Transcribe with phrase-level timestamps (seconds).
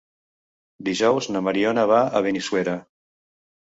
[0.87, 2.79] Dijous na Mariona va a Benissuera.